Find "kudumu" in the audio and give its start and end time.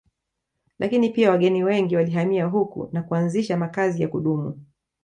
4.07-4.59